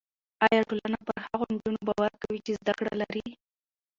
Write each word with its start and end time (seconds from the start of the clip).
ایا 0.45 0.61
ټولنه 0.69 0.97
پر 1.07 1.17
هغو 1.25 1.45
نجونو 1.53 1.79
باور 1.87 2.11
کوي 2.21 2.39
چې 2.45 2.51
زده 2.61 2.73
کړه 2.79 2.93
لري؟ 3.01 3.27